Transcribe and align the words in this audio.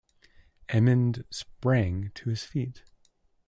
Edmund 0.67 1.25
sprang 1.29 2.09
to 2.15 2.31
his 2.31 2.43
feet. 2.43 2.83